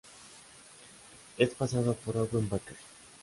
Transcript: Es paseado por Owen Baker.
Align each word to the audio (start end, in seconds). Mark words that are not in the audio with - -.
Es 1.37 1.51
paseado 1.53 1.93
por 1.93 2.17
Owen 2.17 2.49
Baker. 2.49 2.75